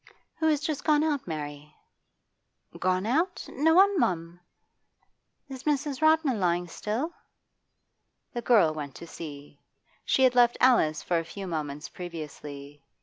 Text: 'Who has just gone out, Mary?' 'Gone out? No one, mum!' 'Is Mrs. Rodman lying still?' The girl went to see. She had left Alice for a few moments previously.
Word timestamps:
'Who 0.39 0.47
has 0.47 0.61
just 0.61 0.83
gone 0.83 1.03
out, 1.03 1.27
Mary?' 1.27 1.75
'Gone 2.79 3.05
out? 3.05 3.45
No 3.49 3.75
one, 3.75 3.99
mum!' 3.99 4.39
'Is 5.47 5.61
Mrs. 5.65 6.01
Rodman 6.01 6.39
lying 6.39 6.67
still?' 6.67 7.13
The 8.33 8.41
girl 8.41 8.73
went 8.73 8.95
to 8.95 9.05
see. 9.05 9.59
She 10.03 10.23
had 10.23 10.33
left 10.33 10.57
Alice 10.59 11.03
for 11.03 11.19
a 11.19 11.23
few 11.23 11.45
moments 11.45 11.87
previously. 11.87 12.83